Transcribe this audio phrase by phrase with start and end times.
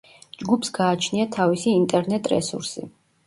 [0.43, 2.89] ჯგუფს გააჩნია თავისი ინტერნეტ რესურსი.